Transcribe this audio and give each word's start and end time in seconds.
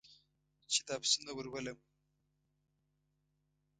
چې 0.71 0.79
دا 0.87 0.95
پسونه 1.01 1.31
ور 1.33 1.47
ولم. 1.51 1.77